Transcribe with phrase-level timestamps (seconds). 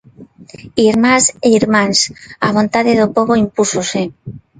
[0.89, 1.99] Irmás e irmáns:
[2.47, 4.01] a vontade do pobo impúxose.